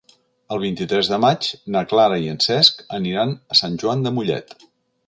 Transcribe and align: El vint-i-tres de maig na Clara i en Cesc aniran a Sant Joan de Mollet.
El 0.55 0.61
vint-i-tres 0.63 1.09
de 1.13 1.19
maig 1.25 1.51
na 1.75 1.85
Clara 1.93 2.19
i 2.25 2.33
en 2.35 2.43
Cesc 2.47 2.83
aniran 3.01 3.39
a 3.57 3.61
Sant 3.63 3.79
Joan 3.85 4.05
de 4.09 4.19
Mollet. 4.19 4.61